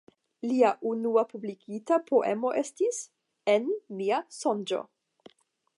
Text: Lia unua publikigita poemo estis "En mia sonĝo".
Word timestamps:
Lia 0.51 0.69
unua 0.91 1.23
publikigita 1.33 1.99
poemo 2.07 2.53
estis 2.63 3.03
"En 3.55 3.71
mia 4.01 4.25
sonĝo". 4.39 4.83